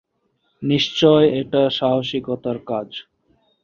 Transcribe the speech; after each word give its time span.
নিশ্চয় 0.61 1.25
এটা 1.41 1.61
সাহসিকতার 1.77 2.57
কাজ। 2.67 2.89